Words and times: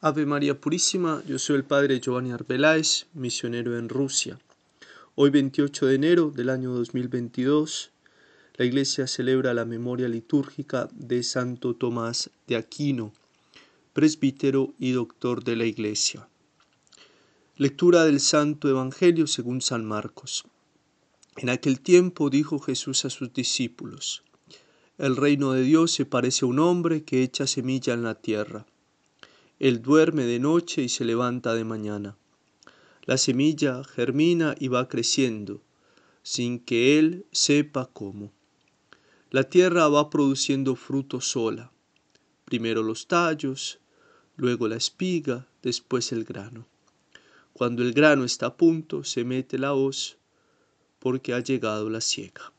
Ave 0.00 0.26
María 0.26 0.60
Purísima, 0.60 1.24
yo 1.26 1.40
soy 1.40 1.56
el 1.56 1.64
Padre 1.64 1.98
Giovanni 1.98 2.30
Arbeláez, 2.30 3.06
misionero 3.14 3.76
en 3.76 3.88
Rusia. 3.88 4.38
Hoy 5.16 5.30
28 5.30 5.86
de 5.86 5.94
enero 5.96 6.30
del 6.30 6.50
año 6.50 6.72
2022, 6.72 7.90
la 8.58 8.64
Iglesia 8.64 9.08
celebra 9.08 9.54
la 9.54 9.64
memoria 9.64 10.06
litúrgica 10.06 10.88
de 10.92 11.24
Santo 11.24 11.74
Tomás 11.74 12.30
de 12.46 12.54
Aquino, 12.54 13.12
presbítero 13.92 14.72
y 14.78 14.92
doctor 14.92 15.42
de 15.42 15.56
la 15.56 15.64
Iglesia. 15.64 16.28
Lectura 17.56 18.04
del 18.04 18.20
Santo 18.20 18.68
Evangelio 18.68 19.26
según 19.26 19.60
San 19.60 19.84
Marcos. 19.84 20.44
En 21.38 21.50
aquel 21.50 21.80
tiempo 21.80 22.30
dijo 22.30 22.60
Jesús 22.60 23.04
a 23.04 23.10
sus 23.10 23.32
discípulos, 23.32 24.22
El 24.96 25.16
reino 25.16 25.54
de 25.54 25.62
Dios 25.62 25.90
se 25.90 26.06
parece 26.06 26.44
a 26.44 26.48
un 26.48 26.60
hombre 26.60 27.02
que 27.02 27.24
echa 27.24 27.48
semilla 27.48 27.94
en 27.94 28.04
la 28.04 28.14
tierra 28.14 28.64
él 29.58 29.82
duerme 29.82 30.24
de 30.24 30.38
noche 30.38 30.82
y 30.82 30.88
se 30.88 31.04
levanta 31.04 31.54
de 31.54 31.64
mañana. 31.64 32.16
La 33.04 33.18
semilla 33.18 33.82
germina 33.84 34.54
y 34.58 34.68
va 34.68 34.88
creciendo, 34.88 35.62
sin 36.22 36.60
que 36.60 36.98
él 36.98 37.26
sepa 37.32 37.88
cómo. 37.92 38.32
La 39.30 39.44
tierra 39.44 39.88
va 39.88 40.10
produciendo 40.10 40.76
fruto 40.76 41.20
sola, 41.20 41.72
primero 42.44 42.82
los 42.82 43.08
tallos, 43.08 43.78
luego 44.36 44.68
la 44.68 44.76
espiga, 44.76 45.46
después 45.62 46.12
el 46.12 46.24
grano. 46.24 46.66
Cuando 47.52 47.82
el 47.82 47.92
grano 47.92 48.24
está 48.24 48.46
a 48.46 48.56
punto, 48.56 49.04
se 49.04 49.24
mete 49.24 49.58
la 49.58 49.74
hoz, 49.74 50.16
porque 50.98 51.34
ha 51.34 51.40
llegado 51.40 51.90
la 51.90 52.00
siega. 52.00 52.52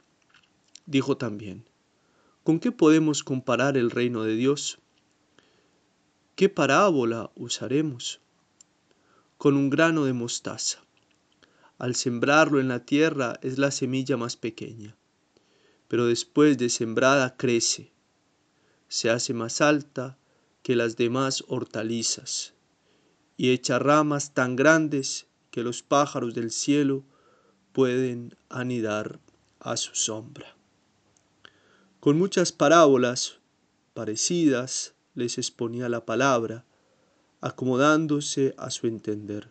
Dijo 0.86 1.16
también, 1.16 1.64
¿con 2.44 2.60
qué 2.60 2.72
podemos 2.72 3.24
comparar 3.24 3.78
el 3.78 3.92
reino 3.92 4.24
de 4.24 4.36
Dios? 4.36 4.80
¿Qué 6.40 6.48
parábola 6.48 7.32
usaremos? 7.36 8.22
Con 9.38 9.58
un 9.58 9.70
grano 9.70 10.06
de 10.06 10.14
mostaza. 10.14 10.80
Al 11.78 11.96
sembrarlo 11.96 12.62
en 12.62 12.70
la 12.70 12.86
tierra 12.86 13.38
es 13.42 13.58
la 13.58 13.72
semilla 13.72 14.16
más 14.16 14.38
pequeña, 14.38 14.96
pero 15.90 16.06
después 16.06 16.58
de 16.58 16.70
sembrada 16.70 17.36
crece, 17.36 17.92
se 18.88 19.10
hace 19.10 19.34
más 19.34 19.60
alta 19.60 20.18
que 20.64 20.78
las 20.78 20.96
demás 20.96 21.44
hortalizas 21.50 22.54
y 23.36 23.50
echa 23.50 23.78
ramas 23.78 24.34
tan 24.34 24.56
grandes 24.56 25.28
que 25.52 25.62
los 25.62 25.84
pájaros 25.84 26.36
del 26.36 26.52
cielo 26.52 27.04
pueden 27.74 28.38
anidar 28.48 29.20
a 29.60 29.76
su 29.76 29.94
sombra. 29.94 30.56
Con 32.00 32.18
muchas 32.18 32.54
parábolas 32.54 33.40
parecidas, 33.94 34.94
les 35.20 35.38
exponía 35.38 35.90
la 35.90 36.06
palabra, 36.06 36.66
acomodándose 37.42 38.56
a 38.58 38.72
su 38.72 38.88
entender. 38.88 39.50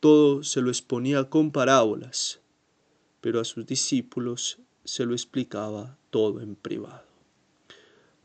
Todo 0.00 0.42
se 0.42 0.60
lo 0.60 0.70
exponía 0.70 1.30
con 1.30 1.50
parábolas, 1.50 2.40
pero 3.20 3.40
a 3.40 3.44
sus 3.44 3.66
discípulos 3.66 4.58
se 4.84 5.04
lo 5.06 5.12
explicaba 5.12 5.96
todo 6.10 6.40
en 6.40 6.54
privado. 6.56 7.04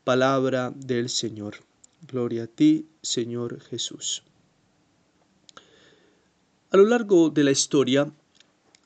Palabra 0.03 0.71
del 0.75 1.09
Señor. 1.09 1.55
Gloria 2.07 2.43
a 2.43 2.47
ti, 2.47 2.87
Señor 3.01 3.61
Jesús. 3.61 4.23
A 6.71 6.77
lo 6.77 6.85
largo 6.85 7.29
de 7.29 7.43
la 7.43 7.51
historia 7.51 8.11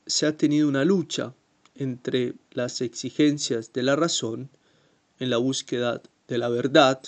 se 0.06 0.26
ha 0.26 0.36
tenido 0.36 0.68
una 0.68 0.84
lucha 0.84 1.34
entre 1.74 2.34
las 2.52 2.80
exigencias 2.80 3.72
de 3.72 3.82
la 3.82 3.96
razón 3.96 4.50
en 5.18 5.30
la 5.30 5.38
búsqueda 5.38 6.00
de 6.28 6.38
la 6.38 6.48
verdad 6.48 7.00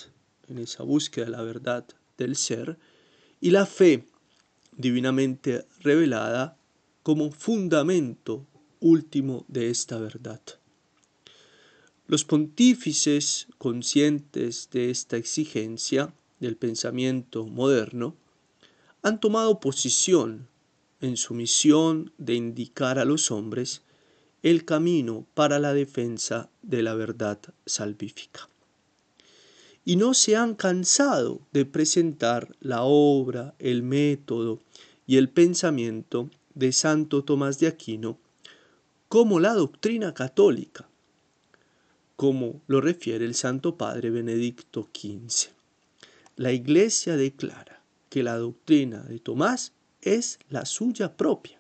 en 0.51 0.59
esa 0.59 0.83
búsqueda 0.83 1.27
de 1.27 1.31
la 1.31 1.43
verdad 1.43 1.87
del 2.19 2.37
ser, 2.37 2.79
y 3.41 3.51
la 3.51 3.65
fe 3.65 4.05
divinamente 4.77 5.67
revelada 5.81 6.59
como 7.03 7.31
fundamento 7.31 8.47
último 8.81 9.45
de 9.49 9.71
esta 9.71 9.99
verdad. 9.99 10.41
Los 12.07 12.25
pontífices 12.25 13.47
conscientes 13.59 14.69
de 14.73 14.91
esta 14.91 15.17
exigencia 15.17 16.13
del 16.41 16.57
pensamiento 16.57 17.47
moderno 17.47 18.17
han 19.03 19.21
tomado 19.21 19.61
posición 19.61 20.49
en 21.01 21.17
su 21.17 21.35
misión 21.35 22.13
de 22.19 22.35
indicar 22.35 22.99
a 22.99 23.05
los 23.05 23.31
hombres 23.31 23.83
el 24.43 24.65
camino 24.65 25.27
para 25.35 25.59
la 25.59 25.73
defensa 25.73 26.51
de 26.63 26.83
la 26.83 26.95
verdad 26.95 27.39
salvífica 27.65 28.49
y 29.85 29.97
no 29.97 30.15
se 30.15 30.37
han 30.37 30.55
cansado 30.55 31.41
de 31.53 31.65
presentar 31.65 32.55
la 32.61 32.83
obra, 32.83 33.55
el 33.59 33.83
método 33.83 34.61
y 35.07 35.17
el 35.17 35.29
pensamiento 35.29 36.31
de 36.55 36.73
Santo 36.73 37.25
Tomás 37.25 37.59
de 37.59 37.67
Aquino 37.67 38.19
como 39.09 39.41
la 39.41 39.55
doctrina 39.55 40.15
católica, 40.15 40.89
como 42.15 42.61
lo 42.69 42.81
refiere 42.81 43.25
el 43.25 43.35
Santo 43.35 43.77
Padre 43.77 44.11
Benedicto 44.11 44.89
XV. 44.95 45.51
La 46.37 46.53
Iglesia 46.53 47.17
declara 47.17 47.83
que 48.09 48.23
la 48.23 48.37
doctrina 48.37 49.03
de 49.03 49.19
Tomás 49.19 49.73
es 50.03 50.39
la 50.49 50.65
suya 50.65 51.17
propia. 51.17 51.59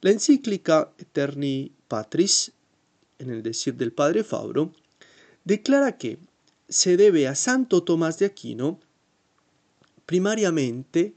La 0.00 0.10
encíclica 0.10 0.92
Eterni 0.98 1.72
Patris, 1.88 2.52
en 3.18 3.30
el 3.30 3.42
decir 3.42 3.74
del 3.74 3.92
Padre 3.92 4.24
Fabro, 4.24 4.72
declara 5.46 5.96
que 5.96 6.18
se 6.68 6.96
debe 6.96 7.28
a 7.28 7.36
Santo 7.36 7.84
Tomás 7.84 8.18
de 8.18 8.26
Aquino 8.26 8.80
primariamente 10.04 11.14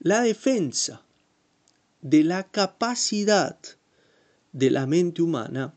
la 0.00 0.22
defensa 0.22 1.02
de 2.00 2.24
la 2.24 2.48
capacidad 2.48 3.58
de 4.52 4.70
la 4.70 4.86
mente 4.86 5.20
humana 5.20 5.74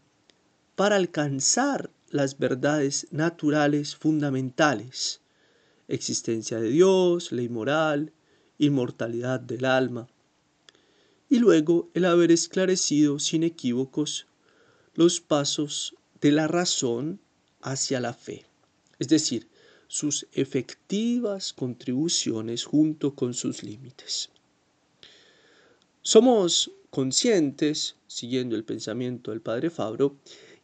para 0.75 0.95
alcanzar 0.95 1.91
las 2.09 2.39
verdades 2.39 3.07
naturales 3.11 3.97
fundamentales, 3.97 5.19
existencia 5.89 6.61
de 6.61 6.69
Dios, 6.69 7.33
ley 7.33 7.49
moral, 7.49 8.13
inmortalidad 8.57 9.41
del 9.41 9.65
alma, 9.65 10.07
y 11.27 11.39
luego 11.39 11.89
el 11.93 12.05
haber 12.05 12.31
esclarecido 12.31 13.19
sin 13.19 13.43
equívocos 13.43 14.27
los 14.93 15.19
pasos 15.19 15.93
de 16.21 16.31
la 16.31 16.47
razón 16.47 17.19
hacia 17.61 17.99
la 17.99 18.13
fe, 18.13 18.45
es 18.99 19.07
decir, 19.07 19.47
sus 19.87 20.25
efectivas 20.33 21.51
contribuciones 21.53 22.63
junto 22.63 23.13
con 23.13 23.33
sus 23.33 23.61
límites. 23.61 24.29
Somos 26.01 26.71
conscientes, 26.89 27.95
siguiendo 28.07 28.55
el 28.55 28.63
pensamiento 28.63 29.31
del 29.31 29.41
padre 29.41 29.69
Fabro, 29.69 30.17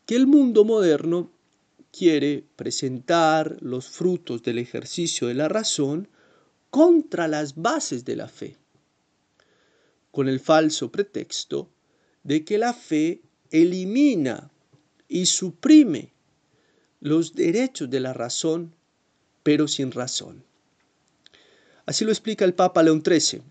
que 0.05 0.15
el 0.15 0.27
mundo 0.27 0.63
moderno 0.63 1.29
quiere 1.91 2.45
presentar 2.55 3.57
los 3.61 3.87
frutos 3.87 4.43
del 4.43 4.59
ejercicio 4.59 5.27
de 5.27 5.33
la 5.33 5.49
razón 5.49 6.07
contra 6.69 7.27
las 7.27 7.55
bases 7.55 8.05
de 8.05 8.15
la 8.15 8.27
fe, 8.27 8.57
con 10.11 10.29
el 10.29 10.39
falso 10.39 10.91
pretexto 10.91 11.69
de 12.23 12.45
que 12.45 12.57
la 12.57 12.73
fe 12.73 13.21
elimina 13.51 14.51
y 15.07 15.25
suprime 15.25 16.13
los 16.99 17.35
derechos 17.35 17.89
de 17.89 17.99
la 17.99 18.13
razón, 18.13 18.73
pero 19.43 19.67
sin 19.67 19.91
razón. 19.91 20.43
Así 21.85 22.03
lo 22.03 22.11
explica 22.11 22.43
el 22.43 22.53
Papa 22.53 22.83
León 22.83 23.03
XIII. 23.05 23.41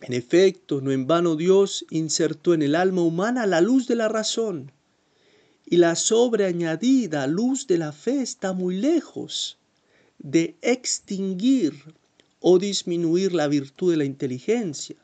En 0.00 0.12
efecto, 0.12 0.80
no 0.80 0.90
en 0.90 1.06
vano 1.06 1.36
Dios 1.36 1.86
insertó 1.90 2.52
en 2.52 2.62
el 2.62 2.74
alma 2.74 3.02
humana 3.02 3.46
la 3.46 3.60
luz 3.60 3.86
de 3.86 3.94
la 3.94 4.08
razón, 4.08 4.72
y 5.66 5.76
la 5.76 5.94
sobreañadida 5.94 7.26
luz 7.26 7.66
de 7.66 7.78
la 7.78 7.92
fe 7.92 8.20
está 8.20 8.52
muy 8.52 8.76
lejos 8.76 9.56
de 10.18 10.56
extinguir 10.62 11.74
o 12.40 12.58
disminuir 12.58 13.32
la 13.32 13.48
virtud 13.48 13.92
de 13.92 13.96
la 13.98 14.04
inteligencia, 14.04 14.96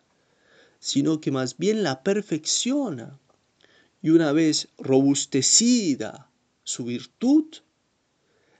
sino 0.78 1.20
que 1.20 1.30
más 1.30 1.56
bien 1.56 1.82
la 1.82 2.02
perfecciona, 2.02 3.18
y 4.02 4.10
una 4.10 4.32
vez 4.32 4.68
robustecida 4.78 6.29
su 6.70 6.84
virtud 6.84 7.46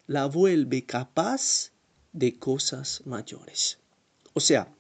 la 0.07 0.27
vuelve 0.27 0.85
capaz 0.85 1.71
de 2.13 2.39
cosas 2.39 3.03
mayores. 3.07 3.79
O 4.35 4.41
sea, 4.41 4.75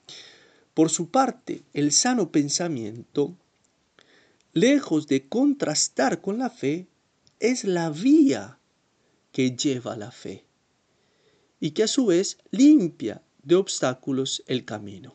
por 0.74 0.90
su 0.90 1.10
parte, 1.10 1.62
el 1.72 1.92
sano 1.92 2.32
pensamiento, 2.32 3.36
lejos 4.52 5.06
de 5.06 5.28
contrastar 5.28 6.20
con 6.20 6.38
la 6.38 6.50
fe, 6.50 6.88
es 7.38 7.64
la 7.64 7.90
vía 7.90 8.58
que 9.32 9.56
lleva 9.56 9.96
la 9.96 10.10
fe 10.10 10.44
y 11.60 11.70
que 11.70 11.84
a 11.84 11.88
su 11.88 12.06
vez 12.06 12.38
limpia 12.50 13.22
de 13.42 13.54
obstáculos 13.54 14.42
el 14.46 14.64
camino. 14.64 15.14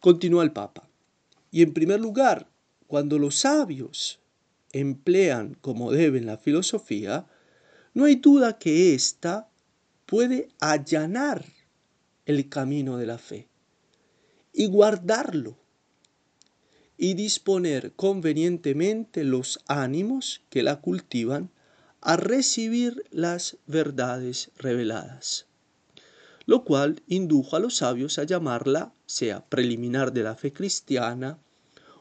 Continúa 0.00 0.44
el 0.44 0.52
Papa. 0.52 0.88
Y 1.50 1.62
en 1.62 1.72
primer 1.72 2.00
lugar, 2.00 2.48
cuando 2.86 3.18
los 3.18 3.36
sabios 3.36 4.20
emplean 4.72 5.56
como 5.60 5.92
deben 5.92 6.26
la 6.26 6.36
filosofía, 6.36 7.26
no 7.94 8.04
hay 8.04 8.16
duda 8.16 8.58
que 8.58 8.94
ésta 8.94 9.48
puede 10.06 10.48
allanar 10.60 11.44
el 12.26 12.48
camino 12.48 12.96
de 12.96 13.06
la 13.06 13.18
fe 13.18 13.48
y 14.52 14.66
guardarlo 14.66 15.56
y 16.96 17.14
disponer 17.14 17.92
convenientemente 17.94 19.24
los 19.24 19.60
ánimos 19.66 20.42
que 20.50 20.62
la 20.62 20.80
cultivan 20.80 21.50
a 22.00 22.16
recibir 22.16 23.04
las 23.10 23.56
verdades 23.66 24.50
reveladas, 24.56 25.46
lo 26.46 26.64
cual 26.64 27.02
indujo 27.06 27.56
a 27.56 27.60
los 27.60 27.76
sabios 27.76 28.18
a 28.18 28.24
llamarla, 28.24 28.92
sea 29.06 29.44
preliminar 29.48 30.12
de 30.12 30.22
la 30.22 30.34
fe 30.34 30.52
cristiana, 30.52 31.38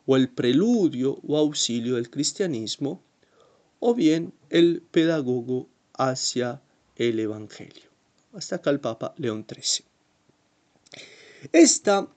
o 0.07 0.15
el 0.15 0.30
preludio 0.30 1.19
o 1.27 1.38
auxilio 1.38 1.95
del 1.95 2.09
cristianismo, 2.09 3.04
o 3.80 3.94
bien 3.94 4.33
el 4.50 4.81
pedagogo 4.81 5.68
hacia 5.94 6.62
el 6.95 7.19
Evangelio. 7.19 7.89
Hasta 8.33 8.56
acá 8.56 8.71
el 8.71 8.80
Papa 8.80 9.13
León 9.18 9.45
XIII. 9.48 9.86
Esta 11.51 12.07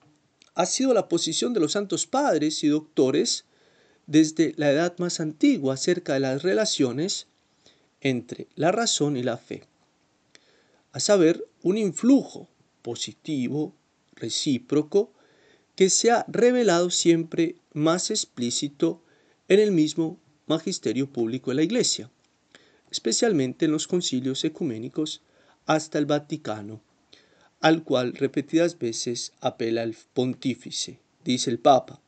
ha 0.54 0.66
sido 0.66 0.94
la 0.94 1.08
posición 1.08 1.52
de 1.52 1.60
los 1.60 1.72
santos 1.72 2.06
padres 2.06 2.62
y 2.64 2.68
doctores 2.68 3.44
desde 4.06 4.54
la 4.56 4.70
edad 4.70 4.96
más 4.98 5.20
antigua 5.20 5.74
acerca 5.74 6.14
de 6.14 6.20
las 6.20 6.42
relaciones 6.42 7.26
entre 8.00 8.46
la 8.54 8.72
razón 8.72 9.16
y 9.16 9.22
la 9.22 9.36
fe, 9.36 9.64
a 10.92 11.00
saber, 11.00 11.44
un 11.62 11.76
influjo 11.76 12.48
positivo, 12.82 13.74
recíproco, 14.14 15.12
que 15.80 15.88
se 15.88 16.10
ha 16.10 16.26
revelado 16.28 16.90
siempre 16.90 17.56
más 17.72 18.10
explícito 18.10 19.00
en 19.48 19.60
el 19.60 19.72
mismo 19.72 20.20
magisterio 20.46 21.10
público 21.10 21.50
de 21.50 21.54
la 21.54 21.62
Iglesia, 21.62 22.10
especialmente 22.90 23.64
en 23.64 23.72
los 23.72 23.86
concilios 23.86 24.44
ecuménicos 24.44 25.22
hasta 25.64 25.98
el 25.98 26.04
Vaticano, 26.04 26.82
al 27.60 27.82
cual 27.82 28.12
repetidas 28.12 28.78
veces 28.78 29.32
apela 29.40 29.82
el 29.82 29.96
pontífice. 30.12 30.98
Dice 31.24 31.48
el 31.48 31.58
Papa, 31.58 31.98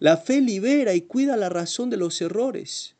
la 0.00 0.16
fe 0.16 0.40
libera 0.40 0.96
y 0.96 1.02
cuida 1.02 1.36
la 1.36 1.50
razón 1.50 1.88
de 1.88 1.98
los 1.98 2.20
errores 2.20 2.96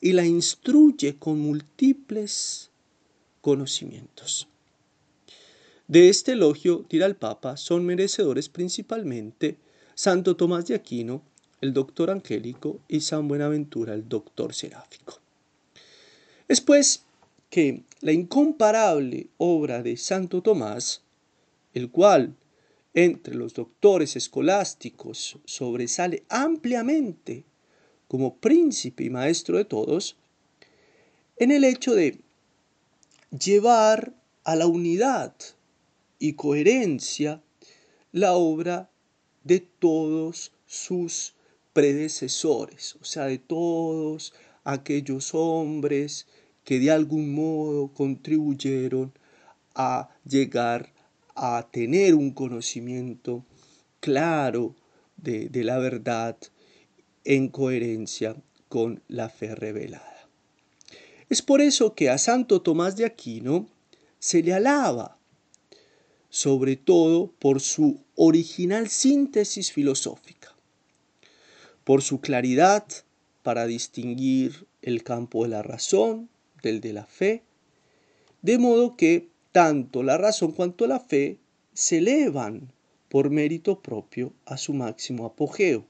y 0.00 0.12
la 0.12 0.24
instruye 0.24 1.16
con 1.18 1.40
múltiples 1.40 2.70
conocimientos. 3.42 4.48
De 5.88 6.08
este 6.08 6.32
elogio, 6.32 6.86
dirá 6.88 7.04
el 7.04 7.16
Papa, 7.16 7.58
son 7.58 7.84
merecedores 7.84 8.48
principalmente 8.48 9.58
Santo 9.94 10.36
Tomás 10.36 10.66
de 10.66 10.74
Aquino, 10.74 11.22
el 11.60 11.72
doctor 11.72 12.10
angélico, 12.10 12.80
y 12.88 13.00
San 13.00 13.28
Buenaventura, 13.28 13.94
el 13.94 14.08
doctor 14.08 14.54
seráfico. 14.54 15.20
Es 16.48 16.60
pues 16.60 17.04
que 17.48 17.84
la 18.00 18.12
incomparable 18.12 19.28
obra 19.38 19.82
de 19.82 19.96
Santo 19.96 20.42
Tomás, 20.42 21.02
el 21.72 21.90
cual 21.90 22.34
entre 22.92 23.34
los 23.34 23.54
doctores 23.54 24.16
escolásticos 24.16 25.38
sobresale 25.44 26.24
ampliamente 26.28 27.44
como 28.08 28.36
príncipe 28.36 29.04
y 29.04 29.10
maestro 29.10 29.56
de 29.56 29.64
todos, 29.64 30.16
en 31.36 31.50
el 31.50 31.64
hecho 31.64 31.94
de 31.94 32.20
llevar 33.30 34.14
a 34.44 34.54
la 34.54 34.66
unidad 34.66 35.34
y 36.18 36.34
coherencia 36.34 37.42
la 38.12 38.34
obra 38.34 38.90
de 39.44 39.60
todos 39.60 40.52
sus 40.66 41.34
predecesores, 41.72 42.96
o 43.00 43.04
sea, 43.04 43.26
de 43.26 43.38
todos 43.38 44.32
aquellos 44.64 45.34
hombres 45.34 46.26
que 46.64 46.80
de 46.80 46.90
algún 46.90 47.34
modo 47.34 47.88
contribuyeron 47.88 49.12
a 49.74 50.08
llegar 50.24 50.92
a 51.34 51.68
tener 51.70 52.14
un 52.14 52.32
conocimiento 52.32 53.44
claro 54.00 54.74
de, 55.16 55.48
de 55.48 55.64
la 55.64 55.78
verdad 55.78 56.36
en 57.24 57.48
coherencia 57.48 58.36
con 58.68 59.02
la 59.08 59.28
fe 59.28 59.54
revelada. 59.54 60.28
Es 61.28 61.42
por 61.42 61.60
eso 61.60 61.94
que 61.94 62.10
a 62.10 62.18
Santo 62.18 62.62
Tomás 62.62 62.96
de 62.96 63.04
Aquino 63.04 63.66
se 64.18 64.42
le 64.42 64.54
alaba, 64.54 65.18
sobre 66.34 66.74
todo 66.74 67.30
por 67.38 67.60
su 67.60 68.00
original 68.16 68.88
síntesis 68.88 69.70
filosófica, 69.70 70.52
por 71.84 72.02
su 72.02 72.20
claridad 72.20 72.84
para 73.44 73.66
distinguir 73.66 74.66
el 74.82 75.04
campo 75.04 75.44
de 75.44 75.50
la 75.50 75.62
razón 75.62 76.28
del 76.60 76.80
de 76.80 76.92
la 76.92 77.06
fe, 77.06 77.44
de 78.42 78.58
modo 78.58 78.96
que 78.96 79.28
tanto 79.52 80.02
la 80.02 80.18
razón 80.18 80.50
cuanto 80.50 80.88
la 80.88 80.98
fe 80.98 81.38
se 81.72 81.98
elevan 81.98 82.72
por 83.08 83.30
mérito 83.30 83.80
propio 83.80 84.32
a 84.44 84.56
su 84.56 84.72
máximo 84.72 85.26
apogeo. 85.26 85.84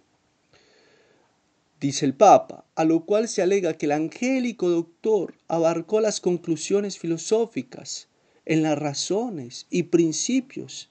Dice 1.81 2.05
el 2.05 2.12
Papa, 2.12 2.67
a 2.75 2.85
lo 2.85 3.06
cual 3.06 3.29
se 3.29 3.41
alega 3.41 3.79
que 3.79 3.87
el 3.87 3.93
angélico 3.93 4.69
doctor 4.69 5.37
abarcó 5.49 6.02
las 6.02 6.20
conclusiones 6.20 6.99
filosóficas 6.99 8.08
en 8.46 8.62
las 8.62 8.79
razones 8.79 9.67
y 9.70 9.85
principios 9.85 10.91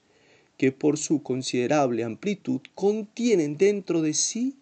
que 0.56 0.72
por 0.72 0.98
su 0.98 1.22
considerable 1.22 2.04
amplitud 2.04 2.60
contienen 2.74 3.56
dentro 3.56 4.02
de 4.02 4.14
sí 4.14 4.56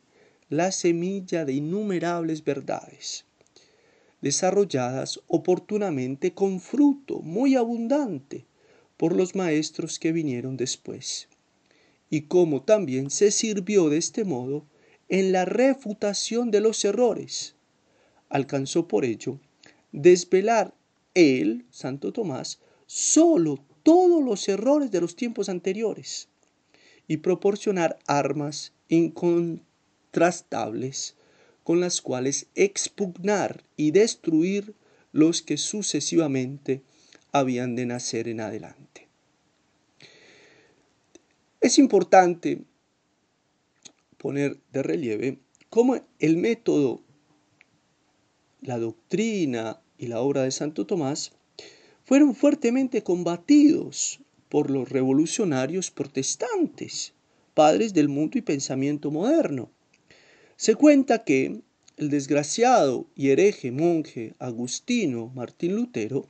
la 0.48 0.72
semilla 0.72 1.44
de 1.44 1.54
innumerables 1.54 2.44
verdades, 2.44 3.24
desarrolladas 4.20 5.20
oportunamente 5.26 6.32
con 6.32 6.60
fruto 6.60 7.20
muy 7.20 7.56
abundante 7.56 8.44
por 8.96 9.16
los 9.16 9.34
maestros 9.34 9.98
que 9.98 10.12
vinieron 10.12 10.56
después, 10.56 11.28
y 12.10 12.22
como 12.22 12.62
también 12.62 13.10
se 13.10 13.30
sirvió 13.30 13.88
de 13.88 13.96
este 13.96 14.24
modo 14.24 14.64
en 15.08 15.32
la 15.32 15.44
refutación 15.44 16.50
de 16.50 16.60
los 16.60 16.84
errores. 16.84 17.54
Alcanzó 18.28 18.88
por 18.88 19.04
ello 19.04 19.38
desvelar 19.92 20.74
él, 21.14 21.66
Santo 21.70 22.12
Tomás, 22.12 22.60
solo 22.86 23.64
todos 23.82 24.22
los 24.22 24.46
errores 24.48 24.90
de 24.90 25.00
los 25.00 25.16
tiempos 25.16 25.48
anteriores 25.48 26.28
y 27.08 27.16
proporcionar 27.18 27.98
armas 28.06 28.72
incontrastables 28.88 31.16
con 31.64 31.80
las 31.80 32.00
cuales 32.00 32.46
expugnar 32.54 33.64
y 33.76 33.90
destruir 33.90 34.74
los 35.12 35.42
que 35.42 35.56
sucesivamente 35.56 36.82
habían 37.32 37.74
de 37.76 37.86
nacer 37.86 38.28
en 38.28 38.40
adelante. 38.40 39.08
Es 41.60 41.78
importante 41.78 42.62
poner 44.18 44.58
de 44.72 44.82
relieve 44.82 45.38
cómo 45.70 46.00
el 46.18 46.36
método, 46.36 47.02
la 48.60 48.78
doctrina 48.78 49.80
y 49.98 50.08
la 50.08 50.20
obra 50.20 50.42
de 50.42 50.50
Santo 50.50 50.86
Tomás 50.86 51.32
fueron 52.04 52.34
fuertemente 52.34 53.02
combatidos 53.02 54.20
por 54.48 54.70
los 54.70 54.88
revolucionarios 54.88 55.90
protestantes, 55.90 57.14
padres 57.54 57.94
del 57.94 58.08
mundo 58.08 58.38
y 58.38 58.42
pensamiento 58.42 59.10
moderno. 59.10 59.70
Se 60.56 60.74
cuenta 60.74 61.24
que 61.24 61.62
el 61.96 62.10
desgraciado 62.10 63.06
y 63.14 63.30
hereje 63.30 63.70
monje 63.70 64.34
agustino 64.38 65.30
Martín 65.34 65.76
Lutero 65.76 66.26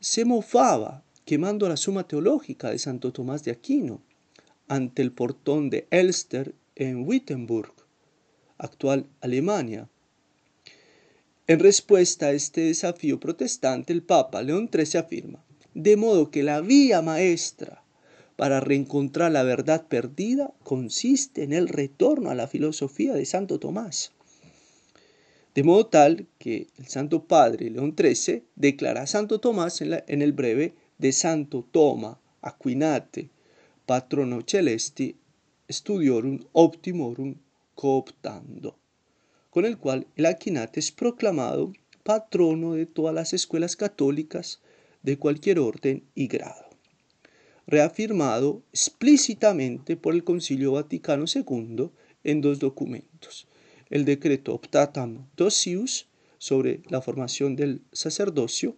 se 0.00 0.24
mofaba 0.24 1.04
quemando 1.24 1.68
la 1.68 1.76
suma 1.76 2.06
teológica 2.06 2.70
de 2.70 2.78
Santo 2.78 3.12
Tomás 3.12 3.44
de 3.44 3.50
Aquino 3.50 4.00
ante 4.68 5.02
el 5.02 5.12
portón 5.12 5.70
de 5.70 5.86
Elster 5.90 6.54
en 6.74 7.06
Wittenberg, 7.06 7.72
actual 8.58 9.06
Alemania. 9.20 9.88
En 11.48 11.60
respuesta 11.60 12.26
a 12.26 12.32
este 12.32 12.62
desafío 12.62 13.20
protestante, 13.20 13.92
el 13.92 14.02
Papa 14.02 14.42
León 14.42 14.68
XIII 14.72 14.98
afirma, 14.98 15.44
de 15.74 15.96
modo 15.96 16.32
que 16.32 16.42
la 16.42 16.60
vía 16.60 17.02
maestra 17.02 17.84
para 18.34 18.58
reencontrar 18.58 19.30
la 19.30 19.44
verdad 19.44 19.86
perdida 19.86 20.52
consiste 20.64 21.44
en 21.44 21.52
el 21.52 21.68
retorno 21.68 22.30
a 22.30 22.34
la 22.34 22.48
filosofía 22.48 23.14
de 23.14 23.24
Santo 23.24 23.60
Tomás. 23.60 24.10
De 25.54 25.62
modo 25.62 25.86
tal 25.86 26.26
que 26.38 26.66
el 26.78 26.88
Santo 26.88 27.24
Padre 27.24 27.70
León 27.70 27.94
XIII 27.96 28.42
declara 28.56 29.02
a 29.02 29.06
Santo 29.06 29.38
Tomás 29.38 29.80
en, 29.80 30.22
el 30.22 30.32
breve 30.32 30.74
de 30.98 31.12
Santo 31.12 31.64
Toma 31.70 32.18
Aquinate, 32.42 33.30
patrono 33.86 34.42
celesti 34.44 35.16
studiorum 35.70 36.40
optimorum 36.52 37.36
cooptando, 37.76 38.76
con 39.56 39.64
el 39.64 39.78
cual 39.78 40.06
el 40.16 40.26
Aquinate 40.26 40.80
es 40.80 40.92
proclamado 40.92 41.72
patrono 42.02 42.74
de 42.74 42.84
todas 42.84 43.14
las 43.14 43.32
escuelas 43.32 43.74
católicas 43.74 44.60
de 45.02 45.16
cualquier 45.16 45.60
orden 45.60 46.04
y 46.14 46.26
grado, 46.26 46.68
reafirmado 47.66 48.62
explícitamente 48.70 49.96
por 49.96 50.12
el 50.12 50.24
Concilio 50.24 50.72
Vaticano 50.72 51.24
II 51.34 51.88
en 52.22 52.42
dos 52.42 52.58
documentos, 52.58 53.48
el 53.88 54.04
decreto 54.04 54.52
Optatam 54.52 55.26
Dosius 55.38 56.06
sobre 56.36 56.82
la 56.90 57.00
formación 57.00 57.56
del 57.56 57.80
sacerdocio 57.92 58.76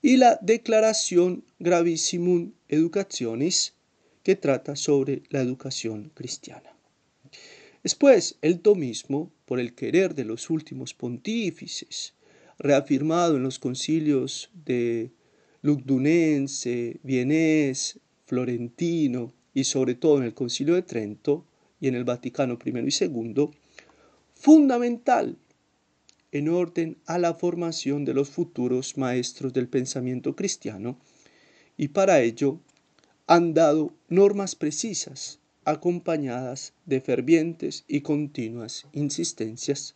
y 0.00 0.16
la 0.16 0.38
Declaración 0.40 1.44
Gravissimum 1.58 2.52
Educationis, 2.68 3.74
que 4.22 4.34
trata 4.34 4.76
sobre 4.76 5.24
la 5.28 5.42
educación 5.42 6.10
cristiana. 6.14 6.74
Después, 7.82 8.38
el 8.40 8.60
tomismo, 8.60 9.30
por 9.44 9.60
el 9.60 9.74
querer 9.74 10.14
de 10.14 10.24
los 10.24 10.50
últimos 10.50 10.94
pontífices, 10.94 12.14
reafirmado 12.58 13.36
en 13.36 13.42
los 13.42 13.58
concilios 13.58 14.50
de 14.54 15.10
Lugdunense, 15.62 17.00
Vienés, 17.02 17.98
Florentino 18.26 19.32
y 19.52 19.64
sobre 19.64 19.94
todo 19.94 20.18
en 20.18 20.24
el 20.24 20.34
concilio 20.34 20.74
de 20.74 20.82
Trento 20.82 21.46
y 21.80 21.88
en 21.88 21.94
el 21.94 22.04
Vaticano 22.04 22.58
I 22.64 22.70
y 22.70 23.04
II, 23.04 23.50
fundamental 24.34 25.36
en 26.32 26.48
orden 26.48 26.98
a 27.06 27.18
la 27.18 27.34
formación 27.34 28.04
de 28.04 28.14
los 28.14 28.28
futuros 28.28 28.96
maestros 28.96 29.52
del 29.52 29.68
pensamiento 29.68 30.34
cristiano 30.34 30.98
y 31.76 31.88
para 31.88 32.20
ello 32.20 32.60
han 33.26 33.54
dado 33.54 33.94
normas 34.08 34.56
precisas 34.56 35.38
acompañadas 35.64 36.72
de 36.86 37.00
fervientes 37.00 37.84
y 37.88 38.00
continuas 38.00 38.86
insistencias. 38.92 39.94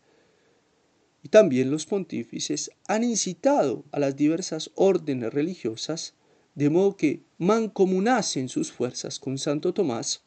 Y 1.23 1.29
también 1.29 1.71
los 1.71 1.87
pontífices 1.87 2.71
han 2.87 3.05
incitado 3.05 3.85
a 3.93 3.99
las 3.99 4.17
diversas 4.17 4.71
órdenes 4.75 5.33
religiosas 5.33 6.15
de 6.55 6.71
modo 6.71 6.97
que 6.97 7.23
mancomunasen 7.39 8.49
sus 8.49 8.73
fuerzas 8.73 9.21
con 9.21 9.39
Santo 9.39 9.73
Tomás 9.73 10.23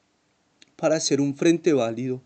para 0.75 0.95
hacer 0.95 1.19
un 1.19 1.36
frente 1.36 1.74
válido 1.74 2.21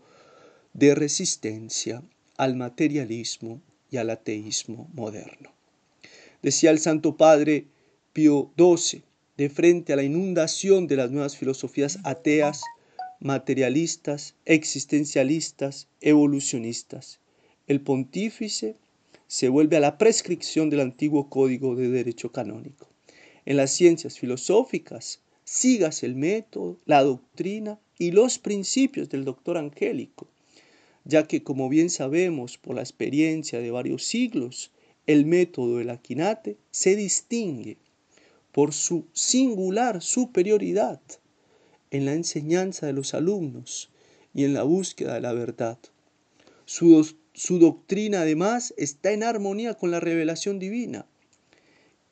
de 0.72 0.94
resistencia 0.94 2.02
al 2.36 2.54
materialismo 2.54 3.60
y 3.90 3.96
al 3.96 4.10
ateísmo 4.10 4.88
moderno. 4.92 5.50
Decía 6.42 6.70
el 6.70 6.78
Santo 6.78 7.16
Padre 7.16 7.66
Pío 8.12 8.52
XII, 8.56 9.02
de 9.36 9.50
frente 9.50 9.92
a 9.92 9.96
la 9.96 10.02
inundación 10.02 10.86
de 10.86 10.96
las 10.96 11.10
nuevas 11.10 11.36
filosofías 11.36 11.98
ateas, 12.04 12.62
materialistas, 13.20 14.34
existencialistas, 14.44 15.88
evolucionistas. 16.00 17.20
El 17.66 17.80
pontífice 17.80 18.76
se 19.26 19.48
vuelve 19.48 19.76
a 19.76 19.80
la 19.80 19.98
prescripción 19.98 20.70
del 20.70 20.80
antiguo 20.80 21.28
código 21.28 21.74
de 21.74 21.88
derecho 21.88 22.30
canónico. 22.30 22.88
En 23.44 23.56
las 23.56 23.70
ciencias 23.70 24.18
filosóficas, 24.18 25.20
sigas 25.44 26.02
el 26.02 26.14
método, 26.16 26.78
la 26.84 27.02
doctrina 27.02 27.78
y 27.98 28.10
los 28.10 28.38
principios 28.38 29.08
del 29.08 29.24
doctor 29.24 29.56
angélico, 29.56 30.28
ya 31.04 31.26
que 31.26 31.42
como 31.42 31.68
bien 31.68 31.90
sabemos 31.90 32.58
por 32.58 32.74
la 32.74 32.82
experiencia 32.82 33.60
de 33.60 33.70
varios 33.70 34.04
siglos, 34.04 34.72
el 35.06 35.24
método 35.24 35.78
de 35.78 35.84
la 35.84 35.98
quinate 36.02 36.56
se 36.70 36.96
distingue 36.96 37.78
por 38.52 38.72
su 38.72 39.06
singular 39.12 40.02
superioridad 40.02 41.00
en 41.90 42.04
la 42.04 42.14
enseñanza 42.14 42.86
de 42.86 42.92
los 42.92 43.14
alumnos 43.14 43.90
y 44.34 44.44
en 44.44 44.54
la 44.54 44.62
búsqueda 44.62 45.14
de 45.14 45.20
la 45.20 45.32
verdad. 45.32 45.78
Su, 46.64 47.16
su, 47.32 47.58
doctrina 47.58 48.22
además 48.22 48.74
está 48.76 49.12
en 49.12 49.22
armonía 49.22 49.74
con 49.74 49.90
la 49.90 50.00
revelación 50.00 50.58
divina 50.58 51.06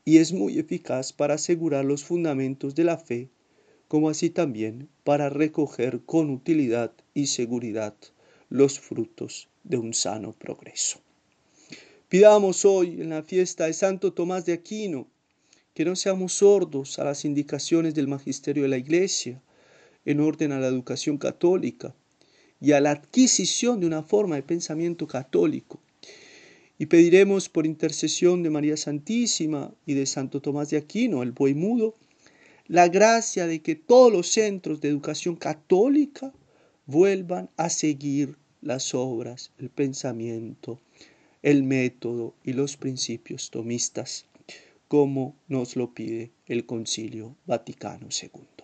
y 0.04 0.18
es 0.18 0.32
muy 0.32 0.58
eficaz 0.58 1.12
para 1.12 1.34
asegurar 1.34 1.84
los 1.84 2.04
fundamentos 2.04 2.74
de 2.74 2.84
la 2.84 2.98
fe, 2.98 3.28
como 3.88 4.10
así 4.10 4.30
también 4.30 4.88
para 5.02 5.28
recoger 5.28 6.00
con 6.04 6.30
utilidad 6.30 6.92
y 7.14 7.26
seguridad 7.26 7.94
los 8.48 8.78
frutos 8.78 9.48
de 9.64 9.78
un 9.78 9.94
sano 9.94 10.32
progreso. 10.32 11.00
Pidamos 12.08 12.64
hoy 12.64 13.00
en 13.00 13.10
la 13.10 13.22
fiesta 13.22 13.66
de 13.66 13.72
Santo 13.72 14.12
Tomás 14.12 14.46
de 14.46 14.52
Aquino 14.52 15.08
que 15.74 15.84
no 15.84 15.96
seamos 15.96 16.34
sordos 16.34 17.00
a 17.00 17.04
las 17.04 17.24
indicaciones 17.24 17.94
del 17.94 18.06
magisterio 18.06 18.62
de 18.62 18.68
la 18.68 18.76
Iglesia, 18.78 19.42
en 20.04 20.20
orden 20.20 20.52
a 20.52 20.60
la 20.60 20.68
educación 20.68 21.18
católica 21.18 21.94
y 22.60 22.72
a 22.72 22.80
la 22.80 22.92
adquisición 22.92 23.80
de 23.80 23.86
una 23.86 24.02
forma 24.02 24.36
de 24.36 24.42
pensamiento 24.42 25.06
católico. 25.06 25.80
Y 26.78 26.86
pediremos 26.86 27.48
por 27.48 27.66
intercesión 27.66 28.42
de 28.42 28.50
María 28.50 28.76
Santísima 28.76 29.72
y 29.86 29.94
de 29.94 30.06
Santo 30.06 30.40
Tomás 30.40 30.70
de 30.70 30.76
Aquino, 30.76 31.22
el 31.22 31.32
buey 31.32 31.54
mudo, 31.54 31.94
la 32.66 32.88
gracia 32.88 33.46
de 33.46 33.60
que 33.60 33.74
todos 33.74 34.12
los 34.12 34.28
centros 34.28 34.80
de 34.80 34.88
educación 34.88 35.36
católica 35.36 36.32
vuelvan 36.86 37.50
a 37.56 37.68
seguir 37.68 38.36
las 38.62 38.94
obras, 38.94 39.52
el 39.58 39.68
pensamiento, 39.68 40.80
el 41.42 41.62
método 41.62 42.34
y 42.42 42.54
los 42.54 42.78
principios 42.78 43.50
tomistas, 43.50 44.24
como 44.88 45.36
nos 45.48 45.76
lo 45.76 45.92
pide 45.92 46.32
el 46.46 46.64
Concilio 46.64 47.36
Vaticano 47.46 48.08
II. 48.10 48.63